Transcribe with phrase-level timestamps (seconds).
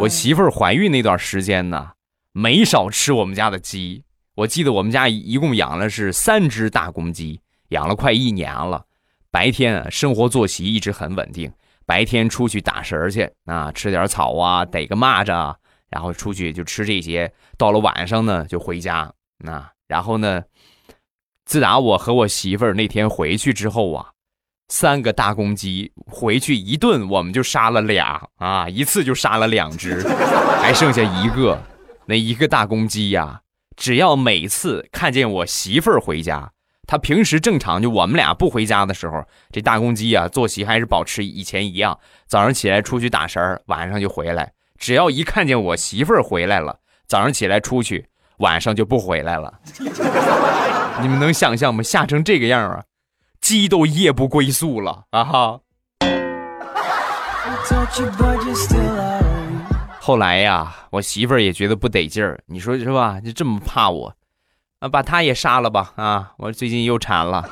[0.00, 1.92] 我媳妇儿怀孕那段时间呢，
[2.32, 4.04] 没少吃我们家的鸡。
[4.34, 8.86] 我记得我们家一共养了是三只大公鸡，养了快一年了。
[9.30, 11.52] 白天，生活作息一直很稳定，
[11.86, 15.54] 白天出去打食去啊，吃点草啊，逮个蚂蚱，
[15.88, 17.32] 然后出去就吃这些。
[17.56, 19.12] 到了晚上呢，就回家
[19.46, 19.70] 啊。
[19.86, 20.42] 然后呢，
[21.44, 24.13] 自打我和我媳妇儿那天回去之后啊。
[24.68, 28.68] 三个大公鸡回去一顿，我们就杀了俩啊！
[28.68, 30.02] 一次就杀了两只，
[30.60, 31.62] 还剩下一个。
[32.06, 33.40] 那一个大公鸡呀，
[33.76, 36.50] 只要每次看见我媳妇儿回家，
[36.86, 44.52] 他平时正常就我们俩不回家的时候，这大公鸡啊作息还是保持以前一样，早上起来出去打食儿，晚上就回来。
[44.78, 48.06] 只要一看见我媳妇儿回来了，早上起来出去，
[48.38, 49.60] 晚上就不回来了。
[51.00, 51.82] 你们能想象吗？
[51.82, 52.82] 吓成这个样啊！
[53.44, 55.60] 鸡都夜不归宿了啊哈！
[60.00, 63.20] 后来呀，我媳妇儿也觉得不得劲儿，你说是吧？
[63.20, 64.10] 就这么怕我，
[64.78, 66.32] 啊，把他也杀了吧啊！
[66.38, 67.46] 我最近又馋了。